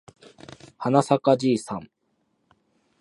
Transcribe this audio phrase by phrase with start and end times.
[0.79, 1.87] はなさかじいさん